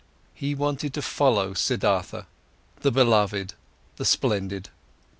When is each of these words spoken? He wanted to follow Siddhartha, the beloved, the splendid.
He 0.33 0.55
wanted 0.55 0.95
to 0.95 1.01
follow 1.03 1.53
Siddhartha, 1.53 2.23
the 2.79 2.89
beloved, 2.91 3.53
the 3.97 4.03
splendid. 4.05 4.69